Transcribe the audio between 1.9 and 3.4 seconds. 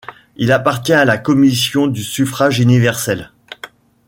Suffrage universel.